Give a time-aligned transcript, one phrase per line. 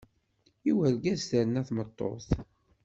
[0.69, 2.29] I urgaz terna tmeṭṭut.